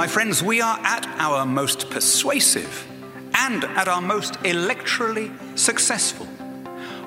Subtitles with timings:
[0.00, 2.88] My friends, we are at our most persuasive
[3.34, 6.24] and at our most electorally successful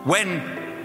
[0.06, 0.29] when,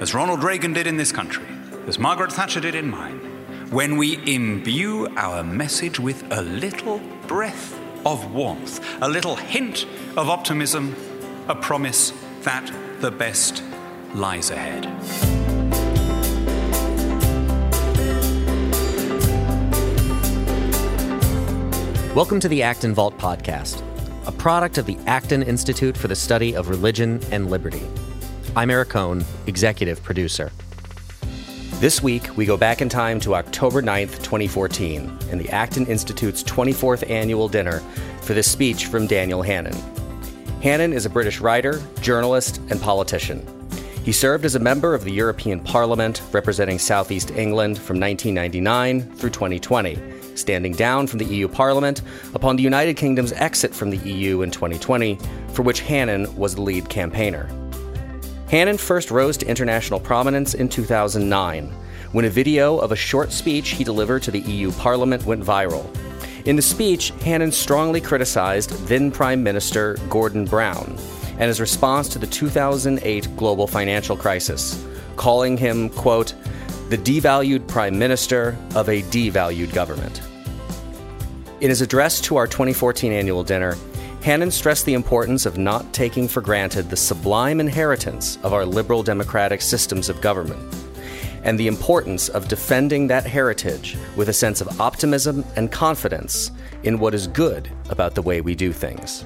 [0.00, 1.44] as Ronald Reagan did in this country,
[1.86, 3.18] as Margaret Thatcher did in mine,
[3.68, 9.84] when we imbue our message with a little breath of warmth, a little hint
[10.16, 10.96] of optimism,
[11.46, 12.72] a promise that
[13.02, 13.62] the best
[14.14, 15.37] lies ahead.
[22.18, 23.80] Welcome to the Acton Vault podcast,
[24.26, 27.86] a product of the Acton Institute for the Study of Religion and Liberty.
[28.56, 30.50] I'm Eric Kohn, executive producer.
[31.74, 36.42] This week, we go back in time to October 9th, 2014, and the Acton Institute's
[36.42, 37.78] 24th annual dinner
[38.22, 39.76] for the speech from Daniel Hannan.
[40.60, 43.46] Hannan is a British writer, journalist, and politician.
[44.02, 49.30] He served as a member of the European Parliament, representing Southeast England from 1999 through
[49.30, 52.02] 2020 standing down from the EU Parliament
[52.34, 55.18] upon the United Kingdom's exit from the EU in 2020,
[55.52, 57.48] for which Hannan was the lead campaigner.
[58.50, 61.72] Hannan first rose to international prominence in 2009
[62.12, 65.86] when a video of a short speech he delivered to the EU Parliament went viral.
[66.46, 70.96] In the speech, Hannan strongly criticized then Prime Minister Gordon Brown
[71.38, 74.84] and his response to the 2008 global financial crisis,
[75.16, 76.34] calling him, quote,
[76.88, 80.22] the devalued prime minister of a devalued government.
[81.60, 83.76] In his address to our 2014 annual dinner,
[84.22, 89.02] Hannan stressed the importance of not taking for granted the sublime inheritance of our liberal
[89.02, 90.62] democratic systems of government,
[91.42, 96.52] and the importance of defending that heritage with a sense of optimism and confidence
[96.84, 99.24] in what is good about the way we do things.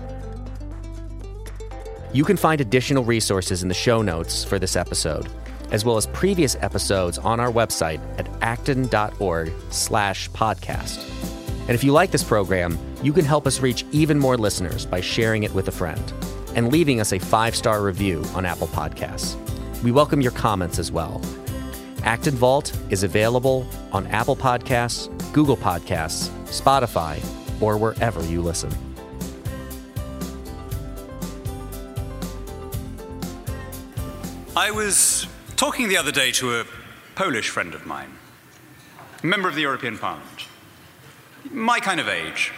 [2.15, 5.29] You can find additional resources in the show notes for this episode,
[5.71, 11.32] as well as previous episodes on our website at acton.org slash podcast.
[11.63, 15.01] And if you like this program, you can help us reach even more listeners by
[15.01, 16.13] sharing it with a friend
[16.57, 19.36] and leaving us a five star review on Apple Podcasts.
[19.83, 21.23] We welcome your comments as well.
[22.03, 27.23] Acton Vault is available on Apple Podcasts, Google Podcasts, Spotify,
[27.63, 28.73] or wherever you listen.
[34.57, 36.65] I was talking the other day to a
[37.15, 38.11] Polish friend of mine,
[39.23, 40.32] a member of the European Parliament
[41.51, 42.53] my kind of age.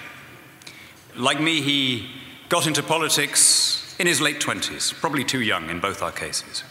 [1.16, 2.08] Like me, he
[2.48, 6.64] got into politics in his late 20s, probably too young in both our cases.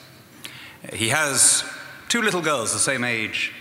[0.91, 1.63] He has
[2.09, 3.53] two little girls the same age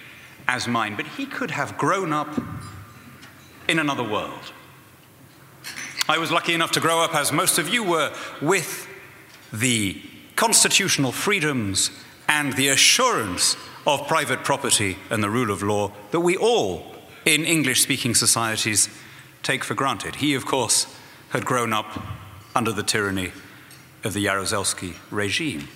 [0.48, 2.40] as mine, but he could have grown up
[3.68, 4.52] in another world.
[6.08, 8.88] I was lucky enough to grow up, as most of you were, with
[9.52, 10.02] the
[10.34, 11.90] constitutional freedoms
[12.28, 16.91] and the assurance of private property and the rule of law that we all
[17.24, 18.88] in English speaking societies
[19.42, 20.16] take for granted.
[20.16, 20.86] He, of course,
[21.30, 22.00] had grown up
[22.54, 23.32] under the tyranny
[24.04, 25.68] of the Jaruzelski regime.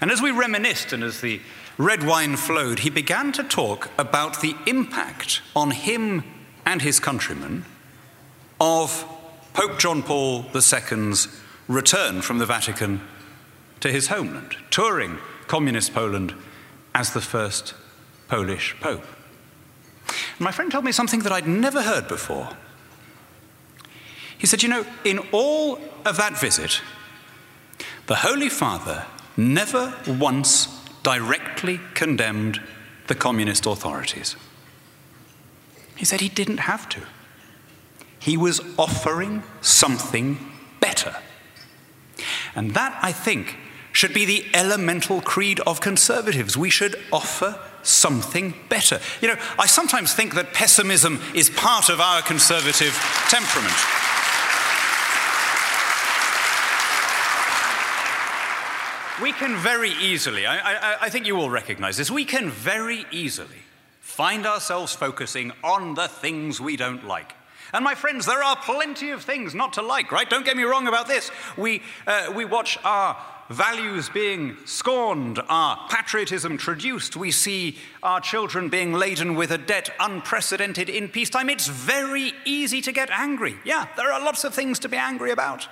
[0.00, 1.40] And as we reminisced and as the
[1.78, 6.24] red wine flowed, he began to talk about the impact on him
[6.64, 7.64] and his countrymen
[8.60, 9.04] of
[9.52, 11.28] Pope John Paul II's
[11.68, 13.00] return from the Vatican
[13.80, 16.34] to his homeland, touring communist Poland
[16.94, 17.74] as the first
[18.28, 19.04] Polish Pope.
[20.08, 22.50] And my friend told me something that I'd never heard before.
[24.38, 26.80] He said, You know, in all of that visit,
[28.06, 29.06] the Holy Father
[29.36, 30.68] never once
[31.02, 32.60] directly condemned
[33.06, 34.36] the communist authorities.
[35.96, 37.02] He said he didn't have to.
[38.18, 40.38] He was offering something
[40.80, 41.16] better.
[42.54, 43.56] And that, I think,
[43.92, 46.56] should be the elemental creed of conservatives.
[46.56, 49.00] We should offer something better.
[49.20, 52.92] You know, I sometimes think that pessimism is part of our conservative
[53.28, 53.76] temperament.
[59.22, 63.06] We can very easily, I, I, I, think you all recognize this, we can very
[63.10, 63.62] easily
[64.00, 67.32] find ourselves focusing on the things we don't like.
[67.72, 70.28] And my friends, there are plenty of things not to like, right?
[70.28, 71.30] Don't get me wrong about this.
[71.56, 73.16] We, uh, we watch our
[73.48, 77.16] values being scorned, our patriotism traduced.
[77.16, 81.48] We see our children being laden with a debt unprecedented in peacetime.
[81.48, 83.56] It's very easy to get angry.
[83.64, 85.68] Yeah, there are lots of things to be angry about.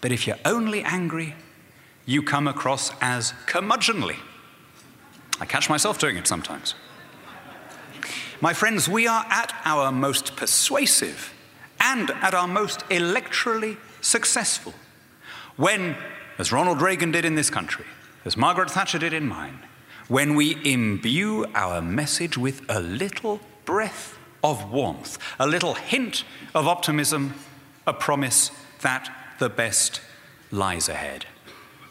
[0.00, 1.34] But if you're only angry,
[2.06, 4.16] you come across as curmudgeonly.
[5.40, 6.74] I catch myself doing it sometimes.
[8.40, 11.34] My friends, we are at our most persuasive
[11.80, 14.74] and at our most electorally successful
[15.56, 15.96] when
[16.38, 17.84] as Ronald Reagan did in this country,
[18.24, 19.58] as Margaret Thatcher did in mine,
[20.06, 26.24] when we imbue our message with a little breath of warmth, a little hint
[26.54, 27.34] of optimism,
[27.86, 28.50] a promise
[28.80, 30.00] that the best
[30.50, 31.26] lies ahead.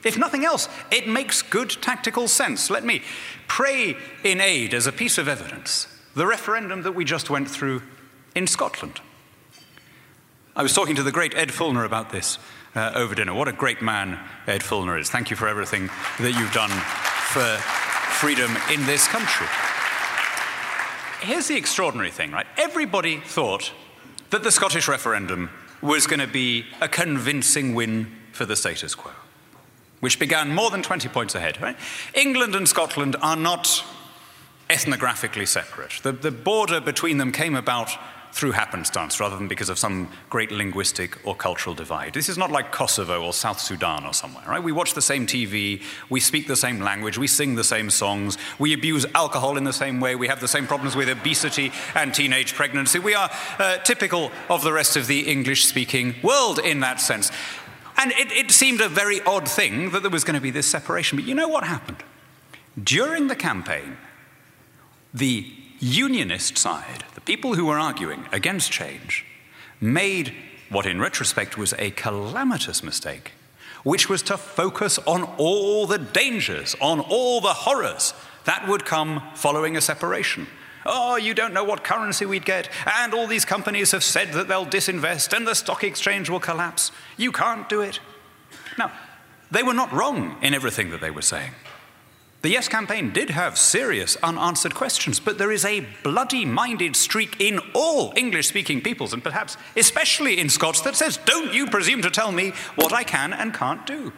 [0.03, 2.69] If nothing else, it makes good tactical sense.
[2.69, 3.01] Let me
[3.47, 7.83] pray in aid as a piece of evidence the referendum that we just went through
[8.33, 9.01] in Scotland.
[10.55, 12.39] I was talking to the great Ed Feulner about this
[12.75, 13.33] uh, over dinner.
[13.33, 15.09] What a great man Ed Feulner is.
[15.09, 17.57] Thank you for everything that you've done for
[18.17, 19.47] freedom in this country.
[21.21, 22.47] Here's the extraordinary thing, right?
[22.57, 23.71] Everybody thought
[24.29, 25.49] that the Scottish referendum
[25.81, 29.11] was going to be a convincing win for the status quo,
[29.99, 31.61] which began more than 20 points ahead.
[31.61, 31.77] Right?
[32.13, 33.83] England and Scotland are not
[34.69, 35.99] ethnographically separate.
[36.03, 37.91] The, the border between them came about
[38.31, 42.13] through happenstance rather than because of some great linguistic or cultural divide.
[42.13, 44.61] This is not like Kosovo or South Sudan or somewhere, right?
[44.61, 48.37] We watch the same TV, we speak the same language, we sing the same songs,
[48.59, 52.13] we abuse alcohol in the same way, we have the same problems with obesity and
[52.13, 52.99] teenage pregnancy.
[52.99, 53.29] We are
[53.59, 57.31] uh, typical of the rest of the English speaking world in that sense.
[57.97, 60.67] And it, it seemed a very odd thing that there was going to be this
[60.67, 61.17] separation.
[61.17, 62.03] But you know what happened?
[62.81, 63.97] During the campaign,
[65.13, 69.25] the unionist side, the people who were arguing against change,
[69.79, 70.33] made
[70.69, 73.33] what in retrospect was a calamitous mistake,
[73.83, 78.13] which was to focus on all the dangers, on all the horrors
[78.45, 80.47] that would come following a separation.
[80.85, 84.47] Oh, you don't know what currency we'd get, and all these companies have said that
[84.47, 86.91] they'll disinvest and the stock exchange will collapse.
[87.17, 87.99] You can't do it.
[88.77, 88.91] Now,
[89.51, 91.51] they were not wrong in everything that they were saying.
[92.47, 97.41] The Yes campaign did have serious unanswered questions, but there is a bloody minded streak
[97.41, 102.01] in all English speaking peoples, and perhaps especially in Scots, that says, Don't you presume
[102.03, 104.13] to tell me what I can and can't do.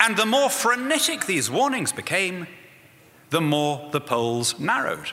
[0.00, 2.48] And the more frenetic these warnings became,
[3.30, 5.12] the more the polls narrowed.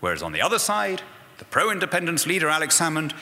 [0.00, 1.02] Whereas on the other side,
[1.38, 3.12] the pro independence leader, Alex Salmond,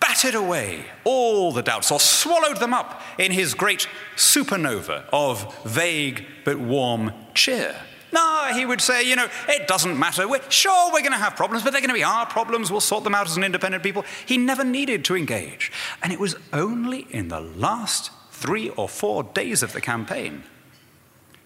[0.00, 6.24] batted away all the doubts or swallowed them up in his great supernova of vague
[6.44, 7.74] but warm cheer.
[8.12, 10.26] No, he would say, you know, it doesn't matter.
[10.26, 12.70] We're, sure, we're going to have problems, but they're going to be our problems.
[12.70, 14.04] We'll sort them out as an independent people.
[14.24, 15.70] He never needed to engage.
[16.02, 20.44] And it was only in the last three or four days of the campaign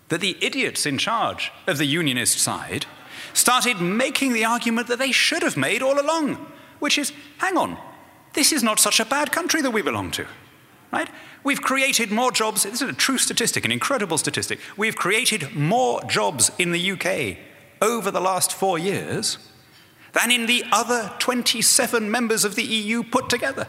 [0.09, 2.87] that the idiots in charge of the unionist side
[3.33, 6.35] started making the argument that they should have made all along,
[6.79, 7.79] which is hang on,
[8.33, 10.27] this is not such a bad country that we belong to,
[10.93, 11.09] right?
[11.45, 12.63] We've created more jobs.
[12.63, 14.61] This is a true statistic, an incredible statistic.
[14.77, 17.39] We've created more jobs in the UK
[17.81, 19.39] over the last four years
[20.13, 23.67] than in the other 27 members of the EU put together.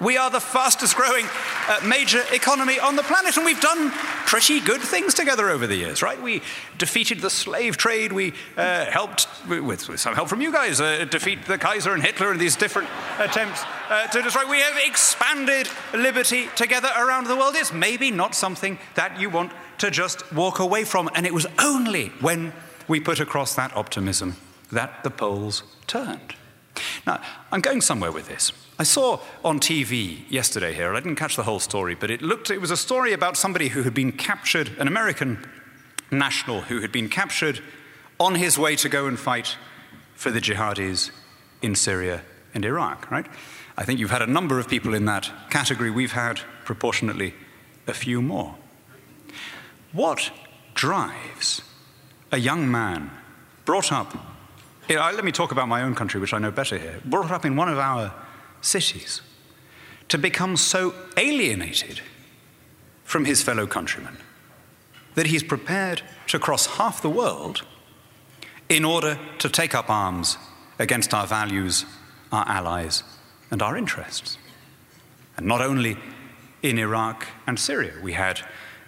[0.00, 1.26] We are the fastest growing
[1.68, 3.90] uh, major economy on the planet, and we've done
[4.26, 6.20] pretty good things together over the years, right?
[6.20, 6.42] We
[6.76, 11.06] defeated the slave trade, we uh, helped, with, with, some help from you guys, uh,
[11.10, 12.88] defeat the Kaiser and Hitler in these different
[13.18, 14.46] attempts uh, to destroy.
[14.50, 17.54] We have expanded liberty together around the world.
[17.56, 21.46] It's maybe not something that you want to just walk away from, and it was
[21.58, 22.52] only when
[22.86, 24.36] we put across that optimism
[24.70, 26.34] that the polls turned.
[27.06, 28.52] Now, I'm going somewhere with this.
[28.78, 32.50] I saw on TV yesterday here, I didn't catch the whole story, but it looked,
[32.50, 35.48] it was a story about somebody who had been captured, an American
[36.10, 37.60] national who had been captured
[38.20, 39.56] on his way to go and fight
[40.14, 41.10] for the jihadis
[41.62, 43.26] in Syria and Iraq, right?
[43.78, 45.90] I think you've had a number of people in that category.
[45.90, 47.34] We've had proportionately
[47.86, 48.56] a few more.
[49.92, 50.30] What
[50.74, 51.62] drives
[52.30, 53.10] a young man
[53.64, 54.14] brought up,
[54.88, 57.46] know, let me talk about my own country, which I know better here, brought up
[57.46, 58.12] in one of our
[58.60, 59.22] cities
[60.08, 62.00] to become so alienated
[63.04, 64.16] from his fellow countrymen
[65.14, 67.62] that he's prepared to cross half the world
[68.68, 70.36] in order to take up arms
[70.78, 71.84] against our values,
[72.32, 73.02] our allies,
[73.50, 74.38] and our interests.
[75.36, 75.96] And not only
[76.62, 78.40] in Iraq and Syria, we had,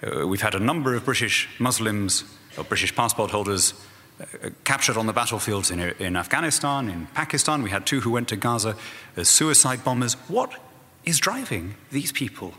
[0.02, 2.24] uh, we've had a number of British Muslims
[2.56, 3.74] or British passport holders
[4.64, 7.62] captured on the battlefields in, in Afghanistan, in Pakistan.
[7.62, 8.76] We had two who went to Gaza
[9.16, 10.14] as suicide bombers.
[10.28, 10.54] What
[11.04, 12.54] is driving these people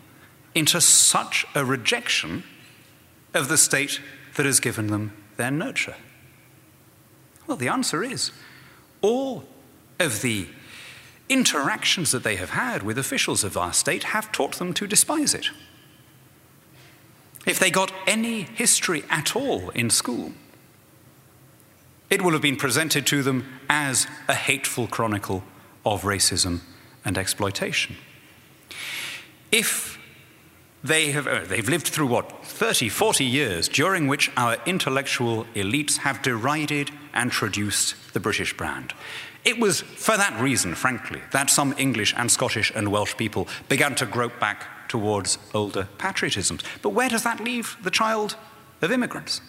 [0.55, 2.43] into such a rejection
[3.33, 4.01] of the state
[4.35, 5.95] that has given them their nurture?
[7.47, 8.31] Well, the answer is
[9.01, 9.43] all
[9.99, 10.47] of the
[11.27, 15.33] interactions that they have had with officials of our state have taught them to despise
[15.33, 15.49] it.
[17.45, 20.33] If they got any history at all in school,
[22.09, 25.43] it will have been presented to them as a hateful chronicle
[25.85, 26.61] of racism
[27.05, 27.95] and exploitation.
[29.51, 29.97] If
[30.83, 35.97] they have, uh, they've lived through what, 30, 40 years, during which our intellectual elites
[35.97, 38.93] have derided and traduced the British brand.
[39.43, 43.95] It was for that reason, frankly, that some English and Scottish and Welsh people began
[43.95, 46.63] to grope back towards older patriotisms.
[46.81, 48.35] But where does that leave the child
[48.81, 49.41] of immigrants?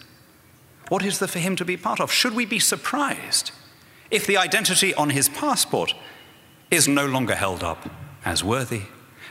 [0.91, 2.11] What is there for him to be part of?
[2.11, 3.51] Should we be surprised
[4.09, 5.93] if the identity on his passport
[6.69, 7.89] is no longer held up
[8.25, 8.81] as worthy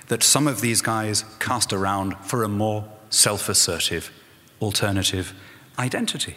[0.06, 4.10] that some of these guys cast around for a more self assertive
[4.62, 5.34] alternative
[5.78, 6.36] identity.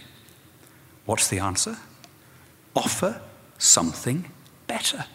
[1.05, 1.77] What's the answer?
[2.75, 3.21] Offer
[3.57, 4.29] something
[4.67, 5.05] better.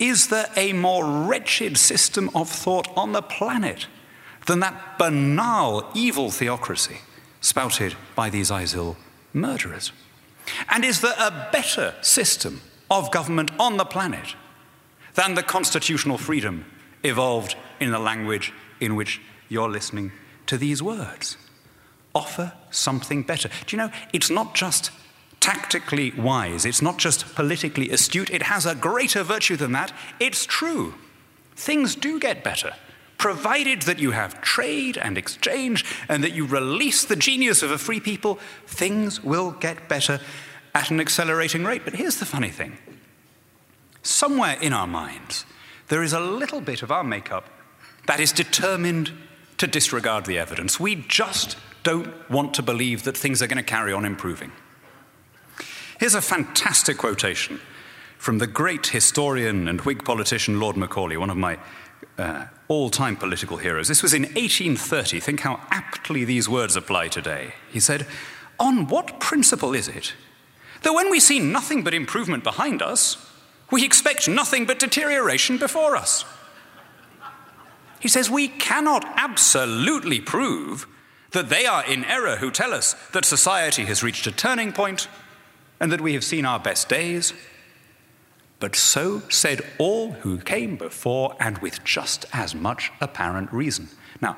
[0.00, 3.86] Is there a more wretched system of thought on the planet
[4.46, 6.96] than that banal, evil theocracy
[7.42, 8.96] spouted by these ISIL
[9.34, 9.92] murderers?
[10.70, 14.34] And is there a better system of government on the planet
[15.14, 16.64] than the constitutional freedom
[17.02, 20.12] evolved in the language in which you're listening
[20.46, 21.36] to these words.
[22.14, 23.48] Offer something better.
[23.66, 24.90] Do you know, it's not just
[25.40, 29.92] tactically wise, it's not just politically astute, it has a greater virtue than that.
[30.20, 30.94] It's true.
[31.56, 32.74] Things do get better,
[33.22, 37.78] provided that you have trade and exchange and that you release the genius of a
[37.78, 38.36] free people,
[38.66, 40.18] things will get better
[40.74, 41.82] at an accelerating rate.
[41.84, 42.76] But here's the funny thing
[44.02, 45.46] somewhere in our minds,
[45.86, 47.48] there is a little bit of our makeup
[48.08, 49.12] that is determined
[49.58, 50.80] to disregard the evidence.
[50.80, 54.50] We just don't want to believe that things are going to carry on improving.
[56.00, 57.60] Here's a fantastic quotation
[58.18, 61.60] from the great historian and Whig politician Lord Macaulay, one of my
[62.18, 63.88] uh, all time political heroes.
[63.88, 65.20] This was in 1830.
[65.20, 67.54] Think how aptly these words apply today.
[67.70, 68.06] He said,
[68.58, 70.14] On what principle is it
[70.82, 73.16] that when we see nothing but improvement behind us,
[73.70, 76.24] we expect nothing but deterioration before us.
[78.00, 80.86] He says we cannot absolutely prove
[81.30, 85.08] that they are in error who tell us that society has reached a turning point
[85.80, 87.32] and that we have seen our best days.
[88.62, 93.88] But so said all who came before, and with just as much apparent reason.
[94.20, 94.36] Now,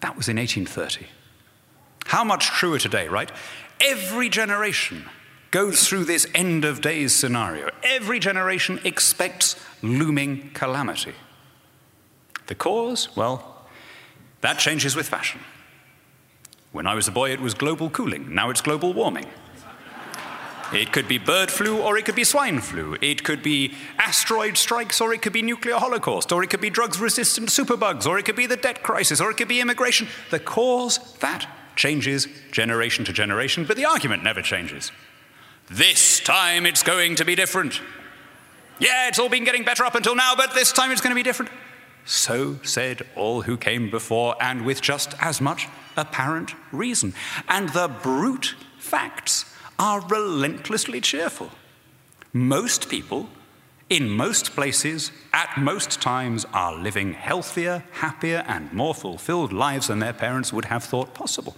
[0.00, 1.06] that was in 1830.
[2.06, 3.30] How much truer today, right?
[3.80, 5.04] Every generation
[5.52, 7.70] goes through this end of days scenario.
[7.84, 11.14] Every generation expects looming calamity.
[12.48, 13.14] The cause?
[13.14, 13.64] Well,
[14.40, 15.40] that changes with fashion.
[16.72, 18.34] When I was a boy, it was global cooling.
[18.34, 19.26] Now it's global warming.
[20.72, 22.96] It could be bird flu or it could be swine flu.
[23.00, 26.70] It could be asteroid strikes or it could be nuclear holocaust or it could be
[26.70, 30.08] drugs resistant superbugs or it could be the debt crisis or it could be immigration.
[30.30, 34.90] The cause, that changes generation to generation, but the argument never changes.
[35.68, 37.80] This time it's going to be different.
[38.78, 41.14] Yeah, it's all been getting better up until now, but this time it's going to
[41.14, 41.52] be different.
[42.04, 47.14] So said all who came before, and with just as much apparent reason.
[47.48, 49.44] And the brute facts
[49.82, 51.50] are relentlessly cheerful.
[52.32, 53.28] Most people,
[53.90, 59.98] in most places, at most times, are living healthier, happier, and more fulfilled lives than
[59.98, 61.56] their parents would have thought possible.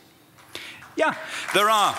[0.96, 1.14] Yeah,
[1.52, 1.94] there are.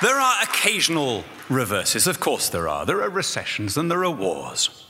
[0.00, 2.86] There are occasional reverses, of course, there are.
[2.86, 4.86] There are recessions and there are wars.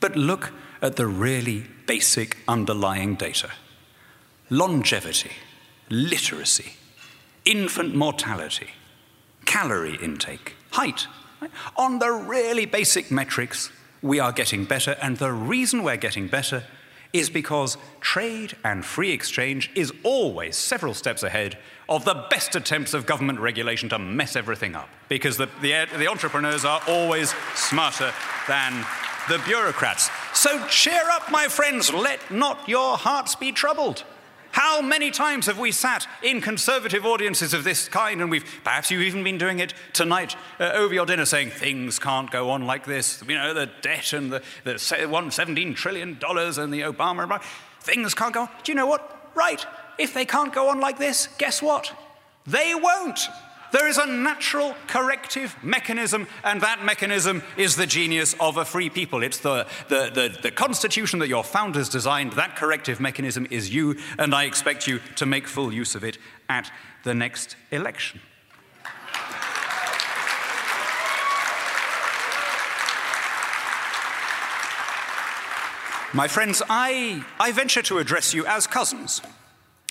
[0.00, 0.50] But look
[0.82, 3.50] at the really basic underlying data
[4.52, 5.30] longevity,
[5.88, 6.72] literacy,
[7.44, 8.70] infant mortality,
[9.44, 11.06] calorie intake, height.
[11.76, 13.70] On the really basic metrics,
[14.02, 16.64] we are getting better, and the reason we're getting better
[17.12, 22.94] is because trade and free exchange is always several steps ahead of the best attempts
[22.94, 24.88] of government regulation to mess everything up.
[25.08, 28.12] Because the, the, the entrepreneurs are always smarter
[28.46, 28.86] than
[29.28, 30.08] the bureaucrats.
[30.34, 34.04] So cheer up, my friends, let not your hearts be troubled.
[34.52, 38.90] How many times have we sat in conservative audiences of this kind, and we've perhaps
[38.90, 42.66] you've even been doing it tonight uh, over your dinner, saying things can't go on
[42.66, 43.22] like this.
[43.26, 46.18] You know, the debt and the, the one $17 trillion and
[46.72, 47.42] the Obama,
[47.80, 48.48] things can't go on.
[48.64, 49.32] Do you know what?
[49.34, 49.64] Right.
[49.98, 51.92] If they can't go on like this, guess what?
[52.46, 53.20] They won't.
[53.72, 58.90] There is a natural corrective mechanism, and that mechanism is the genius of a free
[58.90, 59.22] people.
[59.22, 62.32] It's the, the, the, the, constitution that your founders designed.
[62.32, 66.18] That corrective mechanism is you, and I expect you to make full use of it
[66.48, 66.70] at
[67.04, 68.20] the next election.
[76.12, 79.22] My friends, I, I venture to address you as cousins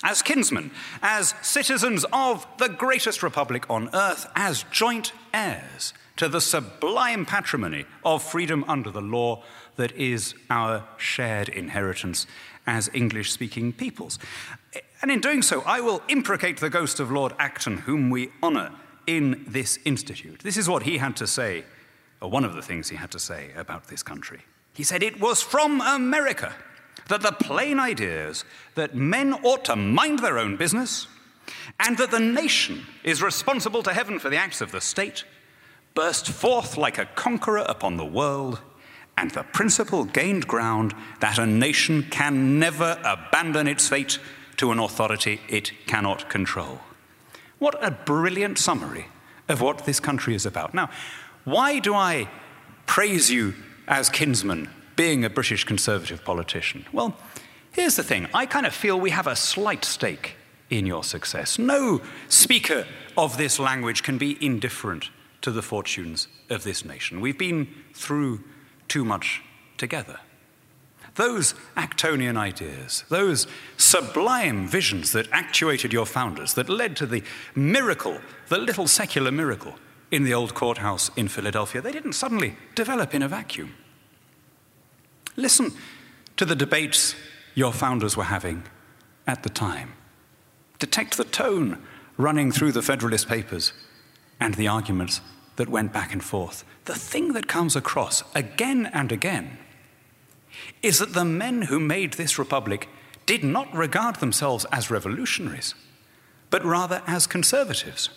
[0.02, 0.70] as kinsmen,
[1.02, 7.84] as citizens of the greatest republic on earth, as joint heirs to the sublime patrimony
[8.04, 9.42] of freedom under the law
[9.76, 12.26] that is our shared inheritance
[12.66, 14.18] as English speaking peoples.
[15.02, 18.72] And in doing so, I will imprecate the ghost of Lord Acton, whom we honour
[19.06, 20.40] in this institute.
[20.40, 21.64] This is what he had to say,
[22.20, 24.40] or one of the things he had to say about this country.
[24.74, 26.54] He said, It was from America
[27.08, 28.44] that the plain ideas
[28.74, 31.08] that men ought to mind their own business
[31.78, 35.24] and that the nation is responsible to heaven for the acts of the state
[35.94, 38.60] burst forth like a conqueror upon the world,
[39.16, 44.18] and the principle gained ground that a nation can never abandon its fate
[44.56, 46.80] to an authority it cannot control.
[47.58, 49.06] What a brilliant summary
[49.48, 50.74] of what this country is about.
[50.74, 50.90] Now,
[51.44, 52.28] why do I
[52.86, 53.54] praise you
[53.88, 54.68] as kinsman,
[55.00, 56.84] being a British conservative politician?
[56.92, 57.16] Well,
[57.72, 60.36] here's the thing I kind of feel we have a slight stake
[60.68, 61.58] in your success.
[61.58, 65.08] No speaker of this language can be indifferent
[65.40, 67.22] to the fortunes of this nation.
[67.22, 68.44] We've been through
[68.88, 69.40] too much
[69.78, 70.20] together.
[71.14, 73.46] Those Actonian ideas, those
[73.78, 77.22] sublime visions that actuated your founders, that led to the
[77.54, 79.76] miracle, the little secular miracle
[80.10, 83.72] in the old courthouse in Philadelphia, they didn't suddenly develop in a vacuum.
[85.36, 85.72] Listen
[86.36, 87.14] to the debates
[87.54, 88.62] your founders were having
[89.26, 89.92] at the time.
[90.78, 91.82] Detect the tone
[92.16, 93.72] running through the Federalist Papers
[94.38, 95.20] and the arguments
[95.56, 96.64] that went back and forth.
[96.86, 99.58] The thing that comes across again and again
[100.82, 102.88] is that the men who made this republic
[103.26, 105.74] did not regard themselves as revolutionaries,
[106.48, 108.08] but rather as conservatives.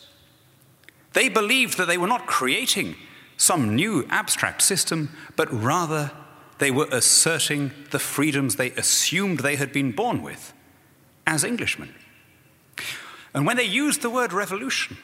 [1.13, 2.95] They believed that they were not creating
[3.37, 6.11] some new abstract system, but rather
[6.63, 10.53] they were asserting the freedoms they assumed they had been born with
[11.27, 11.93] as Englishmen.
[13.33, 14.95] And when they used the word revolution,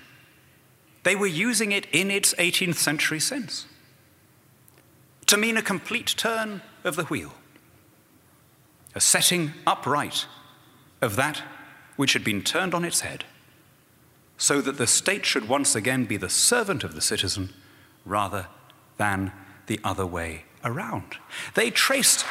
[1.04, 3.66] they were using it in its 18th century sense
[5.26, 7.34] to mean a complete turn of the wheel,
[8.96, 10.28] a setting upright
[11.02, 11.44] of that
[11.98, 13.26] which had been turned on its head,
[14.38, 17.50] so that the state should once again be the servant of the citizen
[18.06, 18.48] rather
[18.96, 19.34] than
[19.68, 21.18] the other way around.
[21.56, 22.26] They traced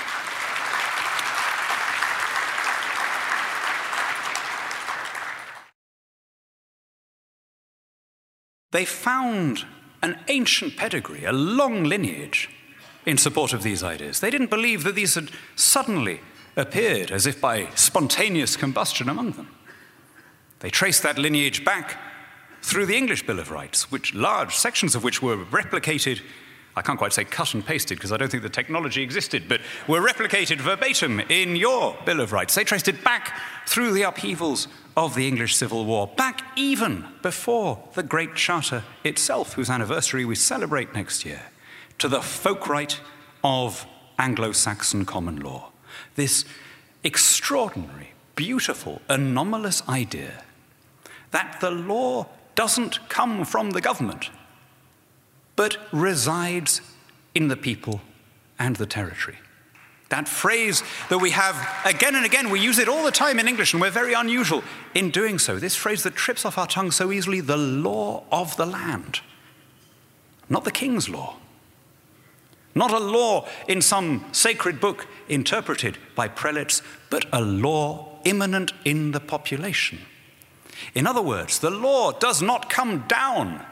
[8.70, 9.64] They found
[10.02, 12.50] an ancient pedigree, a long lineage
[13.06, 14.20] in support of these ideas.
[14.20, 16.20] They didn't believe that these had suddenly
[16.56, 19.48] appeared as if by spontaneous combustion among them.
[20.60, 21.98] They traced that lineage back
[22.62, 26.20] through the English Bill of Rights, which large sections of which were replicated
[26.78, 29.60] I can't quite say cut and pasted because I don't think the technology existed, but
[29.88, 32.54] were replicated verbatim in your Bill of Rights.
[32.54, 33.36] They traced it back
[33.66, 39.54] through the upheavals of the English Civil War, back even before the Great Charter itself,
[39.54, 41.42] whose anniversary we celebrate next year,
[41.98, 43.00] to the folk right
[43.42, 43.84] of
[44.16, 45.72] Anglo Saxon common law.
[46.14, 46.44] This
[47.02, 50.44] extraordinary, beautiful, anomalous idea
[51.32, 54.30] that the law doesn't come from the government
[55.58, 56.80] but resides
[57.34, 58.00] in the people
[58.60, 59.36] and the territory.
[60.08, 63.48] That phrase that we have again and again, we use it all the time in
[63.48, 64.62] English, and we're very unusual
[64.94, 65.58] in doing so.
[65.58, 69.18] This phrase that trips off our tongue so easily the law of the land.
[70.48, 71.38] Not the king's law.
[72.76, 79.10] Not a law in some sacred book interpreted by prelates, but a law immanent in
[79.10, 79.98] the population.
[80.94, 83.66] In other words, the law does not come down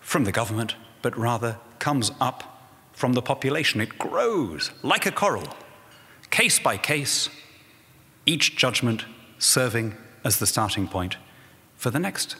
[0.00, 3.80] from the government, but rather comes up from the population.
[3.80, 5.48] It grows like a coral,
[6.30, 7.28] case by case,
[8.24, 9.04] each judgment
[9.38, 11.16] serving as the starting point
[11.76, 12.36] for the next.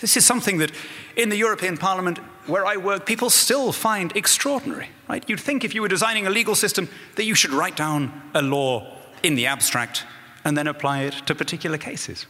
[0.00, 0.72] This is something that
[1.16, 4.88] in the European Parliament, where I work, people still find extraordinary.
[5.08, 5.24] Right?
[5.28, 8.42] You'd think if you were designing a legal system that you should write down a
[8.42, 10.04] law in the abstract
[10.44, 12.26] and then apply it to particular cases.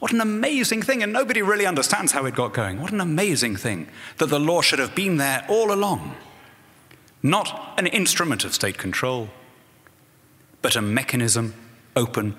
[0.00, 2.80] What an amazing thing, and nobody really understands how it got going.
[2.80, 3.86] What an amazing thing
[4.16, 6.16] that the law should have been there all along.
[7.22, 9.28] Not an instrument of state control,
[10.62, 11.54] but a mechanism
[11.94, 12.34] open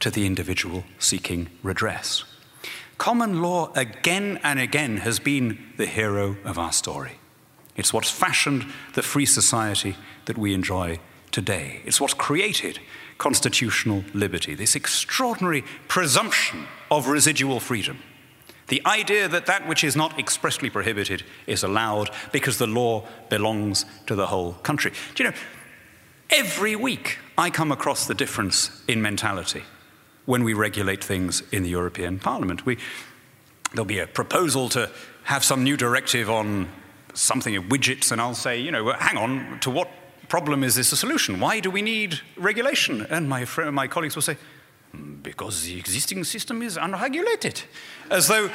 [0.00, 2.24] to the individual seeking redress.
[2.98, 7.18] Common law again and again has been the hero of our story.
[7.76, 11.00] It's what's fashioned the free society that we enjoy
[11.30, 11.80] today.
[11.84, 12.78] It's what's created
[13.18, 17.98] constitutional liberty, this extraordinary presumption of residual freedom.
[18.68, 23.86] The idea that that which is not expressly prohibited is allowed because the law belongs
[24.06, 24.92] to the whole country.
[25.14, 25.36] Do you know,
[26.30, 29.62] every week I come across the difference in mentality
[30.24, 32.66] when we regulate things in the European Parliament.
[32.66, 32.78] We,
[33.72, 34.90] there'll be a proposal to
[35.24, 36.68] have some new directive on
[37.14, 39.88] something of widgets, and I'll say, you know, hang on, to what
[40.28, 41.40] problem is this a solution?
[41.40, 43.06] Why do we need regulation?
[43.10, 44.36] And my, my colleagues will say,
[44.92, 47.62] "Hmm, because the existing system is unregulated.
[48.10, 48.50] As though,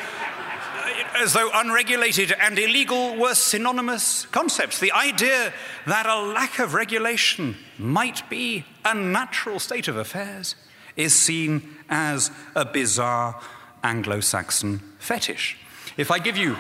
[1.20, 4.80] as though unregulated and illegal were synonymous concepts.
[4.80, 5.54] The idea
[5.86, 10.56] that a lack of regulation might be a natural state of affairs
[10.96, 13.40] is seen as a bizarre
[13.84, 15.58] Anglo Saxon fetish.
[15.98, 16.58] If I give you.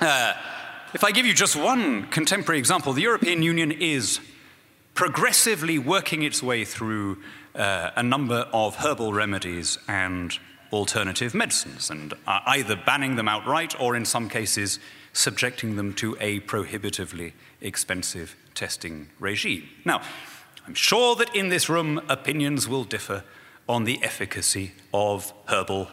[0.00, 0.32] Uh,
[0.92, 4.20] if I give you just one contemporary example, the European Union is
[4.94, 7.18] progressively working its way through
[7.54, 10.38] uh, a number of herbal remedies and
[10.72, 14.78] alternative medicines, and uh, either banning them outright or, in some cases,
[15.12, 19.68] subjecting them to a prohibitively expensive testing regime.
[19.84, 20.02] Now,
[20.66, 23.24] I'm sure that in this room opinions will differ
[23.68, 25.88] on the efficacy of herbal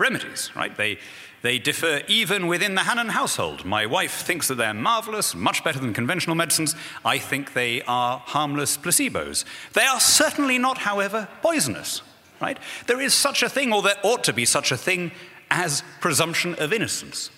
[0.00, 0.76] remedies, right?
[0.76, 0.98] They,
[1.42, 3.64] they differ even within the Hannan household.
[3.64, 6.74] My wife thinks that they're marvelous, much better than conventional medicines.
[7.04, 9.44] I think they are harmless placebos.
[9.74, 12.02] They are certainly not, however, poisonous,
[12.40, 12.58] right?
[12.86, 15.12] There is such a thing, or there ought to be such a thing,
[15.50, 17.30] as presumption of innocence.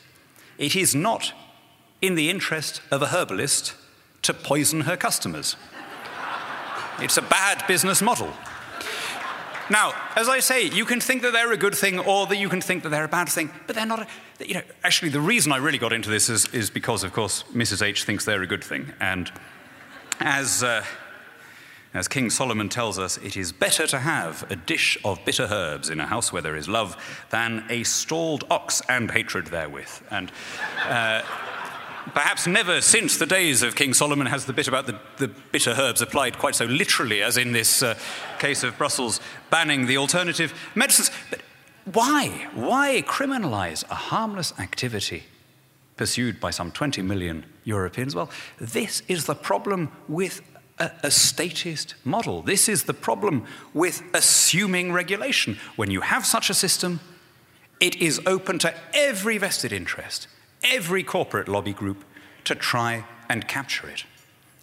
[0.59, 1.33] It is not
[2.01, 3.75] in the interest of a herbalist
[4.23, 5.57] to poison her customers.
[7.01, 8.33] It's a bad business model.
[9.71, 12.49] Now, as I say, you can think that they're a good thing or that you
[12.49, 14.01] can think that they're a bad thing, but they're not.
[14.01, 17.13] A, you know, actually, the reason I really got into this is, is because, of
[17.13, 17.83] course, Mrs.
[17.83, 18.93] H thinks they're a good thing.
[19.01, 19.31] And
[20.21, 20.85] as, uh,
[21.95, 25.91] as King Solomon tells us, it is better to have a dish of bitter herbs
[25.91, 26.97] in a house where there is love
[27.31, 30.03] than a stalled ox and hatred therewith.
[30.11, 30.33] And
[30.87, 31.23] uh,
[32.15, 35.71] Perhaps never since the days of King Solomon has the bit about the, the bitter
[35.71, 37.97] herbs applied quite so literally as in this uh,
[38.39, 41.11] case of Brussels banning the alternative medicines.
[41.31, 41.43] But
[41.85, 42.49] why?
[42.55, 45.25] Why criminalize a harmless activity
[45.97, 48.15] pursued by some 20 million Europeans?
[48.15, 50.43] Well, this is the problem with
[50.79, 52.43] a, a statist model.
[52.43, 55.59] This is the problem with assuming regulation.
[55.77, 57.01] When you have such a system,
[57.81, 60.27] it is open to every vested interest
[60.65, 62.05] every corporate lobby group
[62.45, 64.05] to try and capture it.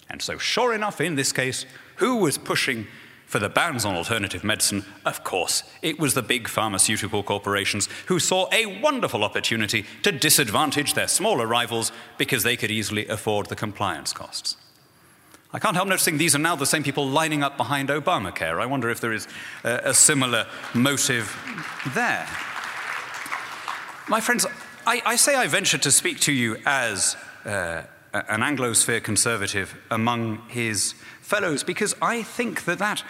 [0.09, 1.65] And so, sure enough, in this case,
[1.97, 2.87] who was pushing
[3.25, 4.83] for the bans on alternative medicine?
[5.05, 10.95] Of course, it was the big pharmaceutical corporations who saw a wonderful opportunity to disadvantage
[10.95, 14.57] their smaller rivals because they could easily afford the compliance costs.
[15.51, 18.59] I can't help noticing these are now the same people lining up behind Obamacare.
[18.61, 19.27] I wonder if there is
[19.63, 21.35] a, a similar motive
[21.93, 22.27] there.
[24.07, 24.45] My friends,
[24.89, 30.39] I, I, say I venture to speak to you as uh, an Anglosphere conservative among
[30.47, 33.03] his fellows because I think that that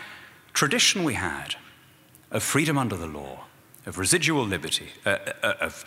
[0.52, 1.56] tradition we had
[2.32, 3.46] of freedom under the law,
[3.86, 5.86] of residual liberty, uh, uh, of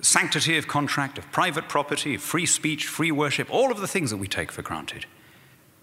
[0.00, 4.08] sanctity of contract, of private property, of free speech, free worship, all of the things
[4.08, 5.04] that we take for granted,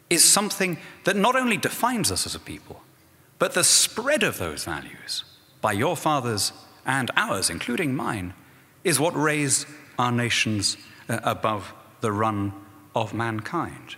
[0.09, 2.81] is something that not only defines us as a people,
[3.37, 5.23] but the spread of those values
[5.61, 6.51] by your fathers
[6.83, 8.33] and ours, including mine,
[8.83, 9.67] is what raised
[9.97, 10.77] our nations
[11.09, 12.53] uh, above the run
[12.95, 13.95] of mankind.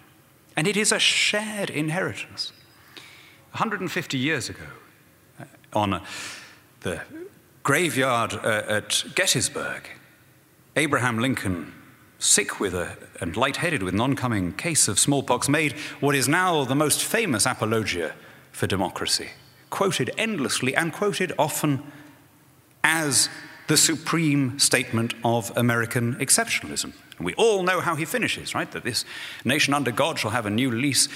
[0.55, 2.51] And it is a shared inheritance.
[3.51, 4.65] 150 years ago,
[5.39, 6.05] uh, on uh,
[6.81, 7.01] the
[7.63, 9.87] graveyard uh, at Gettysburg,
[10.75, 11.73] Abraham Lincoln,
[12.19, 16.63] sick with a, and lightheaded with an oncoming case of smallpox, made what is now
[16.63, 18.13] the most famous apologia
[18.51, 19.29] for democracy,
[19.69, 21.83] quoted endlessly and quoted often
[22.83, 23.29] as
[23.67, 26.93] the supreme statement of American exceptionalism.
[27.17, 28.69] And we all know how he finishes, right?
[28.71, 29.05] That this
[29.45, 31.07] nation under God shall have a new lease,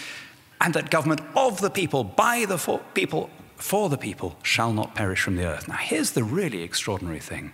[0.62, 4.96] and that government of the people, by the for people, for the people, shall not
[4.96, 5.68] perish from the earth.
[5.68, 7.54] Now, here's the really extraordinary thing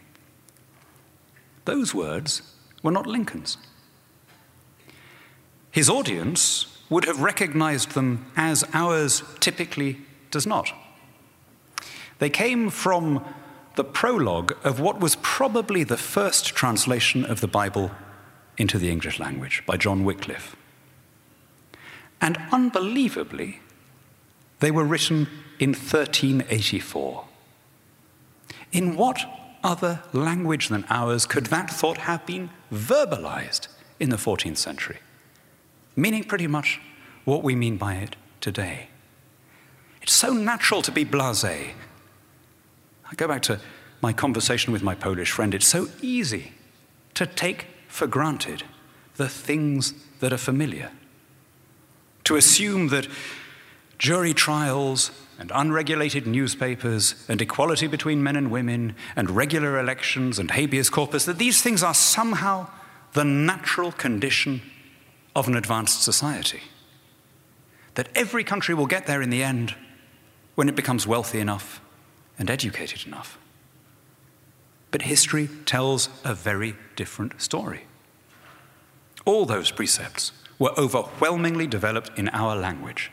[1.66, 2.42] those words
[2.82, 3.58] were not Lincoln's.
[5.72, 9.98] His audience would have recognized them as ours typically
[10.30, 10.72] does not.
[12.20, 13.26] They came from
[13.76, 17.92] the prologue of what was probably the first translation of the Bible
[18.58, 20.56] into the English language by John Wycliffe.
[22.22, 23.60] And unbelievably,
[24.60, 25.28] they were written
[25.60, 27.26] in 1384.
[28.72, 29.26] In what
[29.64, 33.68] other language than ours could that thought have been verbalized
[34.00, 35.00] in the 14th century?
[35.96, 36.80] Meaning pretty much
[37.26, 38.88] what we mean by it today.
[40.02, 41.74] It's so natural to be blase
[43.10, 43.60] I go back to
[44.02, 45.54] my conversation with my Polish friend.
[45.54, 46.54] It's so easy
[47.14, 48.64] to take for granted
[49.16, 50.92] the things that are familiar.
[52.26, 53.08] To assume that
[53.98, 60.52] jury trials and unregulated newspapers and equality between men and women and regular elections and
[60.52, 62.68] habeas corpus, that these things are somehow
[63.14, 64.62] the natural condition
[65.36, 66.62] of an advanced society.
[67.96, 69.76] That every country will get there in the end
[70.56, 71.80] when it becomes wealthy enough
[72.38, 73.38] and educated enough.
[74.92, 77.86] But history tells a very different story.
[79.26, 83.12] All those precepts were overwhelmingly developed in our language.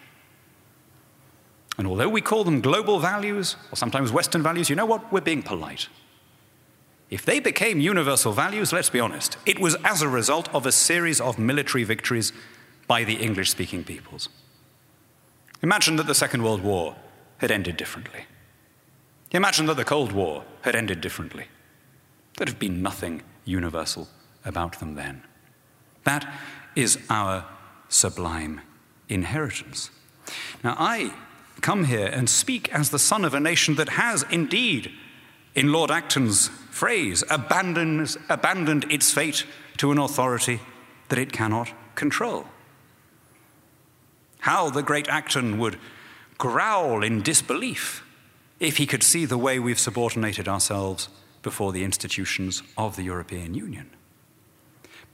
[1.79, 5.11] And although we call them global values, or sometimes Western values, you know what?
[5.11, 5.89] We're being polite.
[7.09, 10.73] If they became universal values, let's be honest, it was as a result of a
[10.73, 12.33] series of military victories
[12.87, 14.29] by the English speaking peoples.
[15.63, 16.97] Imagine that the Second World War
[17.39, 18.27] had ended differently.
[19.33, 21.47] Imagine that the Cold War had ended differently.
[22.37, 24.09] There'd have been nothing universal
[24.45, 25.23] about them then.
[26.05, 26.27] That
[26.75, 27.45] is our
[27.89, 28.61] sublime
[29.09, 29.91] inheritance.
[30.65, 31.13] Now, I
[31.61, 34.91] come here and speak as the son of a nation that has indeed,
[35.55, 39.45] in Lord Acton's phrase, abandoned, abandoned its fate
[39.77, 40.61] to an authority
[41.09, 42.47] that it cannot control.
[44.41, 45.77] How the great Acton would
[46.39, 48.05] growl in disbelief
[48.61, 51.09] if he could see the way we've subordinated ourselves
[51.43, 53.91] before the institutions of the European Union.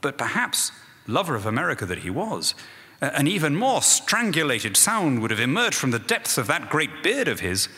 [0.01, 0.71] But perhaps,
[1.07, 2.53] lover of America that he was,
[2.99, 7.27] an even more strangulated sound would have emerged from the depths of that great beard
[7.27, 7.69] of his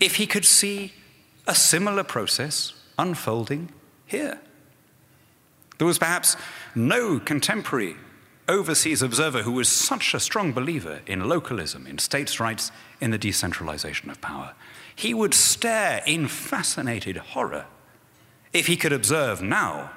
[0.00, 0.92] if he could see
[1.46, 3.70] a similar process unfolding
[4.06, 4.40] here.
[5.78, 6.36] There was perhaps
[6.74, 7.96] no contemporary
[8.48, 12.70] overseas observer who was such a strong believer in localism, in states' rights,
[13.00, 14.54] in the decentralization of power.
[14.94, 17.66] He would stare in fascinated horror
[18.52, 19.90] if he could observe now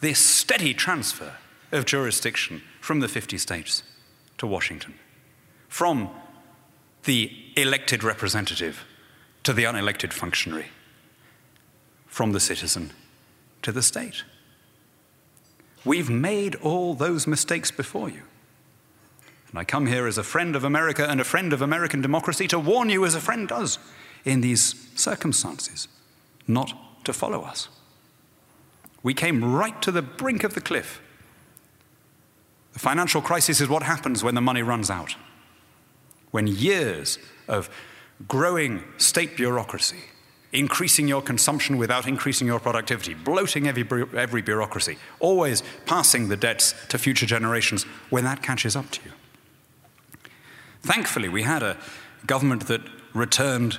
[0.00, 1.34] this steady transfer
[1.72, 3.82] of jurisdiction from the 50 states
[4.38, 4.94] to Washington,
[5.68, 6.10] from
[7.04, 8.84] the elected representative
[9.44, 10.66] to the unelected functionary,
[12.06, 12.92] from the citizen
[13.62, 14.24] to the state.
[15.84, 18.22] We've made all those mistakes before you.
[19.50, 22.46] And I come here as a friend of America and a friend of American democracy
[22.48, 23.78] to warn you, as a friend does,
[24.24, 25.88] in these circumstances,
[26.46, 26.72] not
[27.04, 27.68] to follow us.
[29.02, 31.00] We came right to the brink of the cliff
[32.72, 35.16] the financial crisis is what happens when the money runs out.
[36.30, 37.68] When years of
[38.28, 39.98] growing state bureaucracy,
[40.52, 43.84] increasing your consumption without increasing your productivity, bloating every,
[44.16, 49.12] every bureaucracy, always passing the debts to future generations, when that catches up to you.
[50.82, 51.76] Thankfully, we had a
[52.26, 53.78] government that returned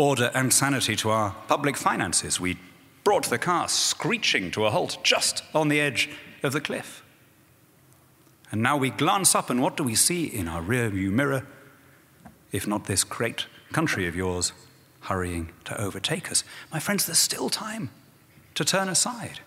[0.00, 2.40] order and sanity to our public finances.
[2.40, 2.56] We
[3.04, 6.08] brought the car screeching to a halt just on the edge
[6.42, 7.02] of the cliff.
[8.50, 11.46] And now we glance up, and what do we see in our rearview mirror,
[12.50, 14.52] if not this great country of yours
[15.00, 16.44] hurrying to overtake us?
[16.72, 17.90] My friends, there's still time
[18.54, 19.40] to turn aside.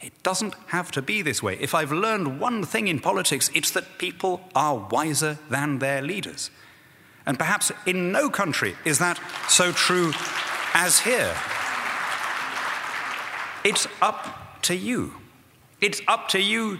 [0.00, 1.58] It doesn't have to be this way.
[1.60, 6.50] If I've learned one thing in politics, it's that people are wiser than their leaders.
[7.26, 10.12] And perhaps in no country is that so true
[10.74, 11.34] as here.
[13.64, 15.14] It's up to you.
[15.80, 16.78] It's up to you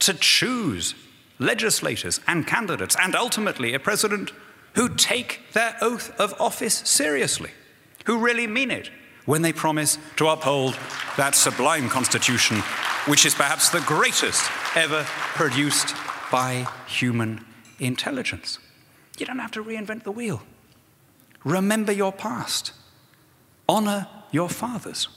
[0.00, 0.94] to choose
[1.38, 4.32] legislators and candidates, and ultimately a president
[4.74, 7.50] who take their oath of office seriously,
[8.06, 8.90] who really mean it
[9.26, 10.76] when they promise to uphold
[11.16, 12.58] that sublime constitution,
[13.06, 15.94] which is perhaps the greatest ever produced
[16.30, 17.44] by human
[17.78, 18.58] intelligence.
[19.20, 20.42] You don't have to reinvent the wheel.
[21.44, 22.72] Remember your past,
[23.68, 25.08] honor your fathers,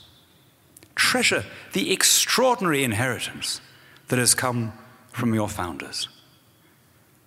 [0.93, 3.61] treasure the extraordinary inheritance
[4.09, 4.73] that has come
[5.11, 6.09] from your founders.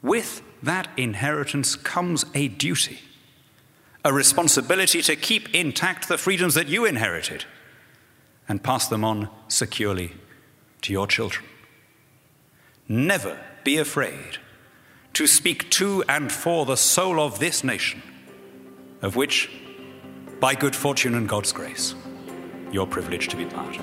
[0.02, 3.00] With that inheritance comes a duty,
[4.04, 7.46] a responsibility to keep intact the freedoms that you inherited
[8.48, 10.12] and pass them on securely
[10.82, 11.44] to your children.
[12.86, 14.38] Never be afraid
[15.16, 18.02] to speak to and for the soul of this nation,
[19.00, 19.50] of which,
[20.40, 21.94] by good fortune and God's grace,
[22.70, 23.78] you're privileged to be part.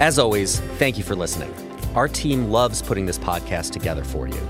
[0.00, 1.52] As always, thank you for listening.
[1.94, 4.40] Our team loves putting this podcast together for you.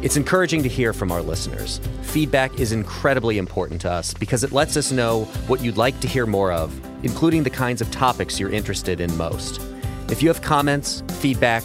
[0.00, 1.80] It's encouraging to hear from our listeners.
[2.02, 6.06] Feedback is incredibly important to us because it lets us know what you'd like to
[6.06, 6.72] hear more of,
[7.04, 9.60] including the kinds of topics you're interested in most.
[10.08, 11.64] If you have comments, feedback,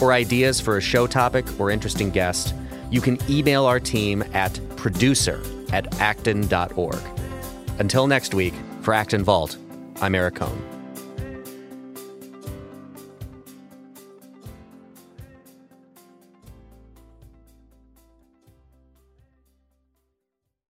[0.00, 2.54] or ideas for a show topic or interesting guest,
[2.90, 7.02] you can email our team at producer at acton.org.
[7.78, 9.58] Until next week, for Acton Vault,
[10.00, 10.73] I'm Eric Kohn.